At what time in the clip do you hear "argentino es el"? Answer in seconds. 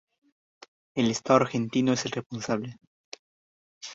1.41-2.11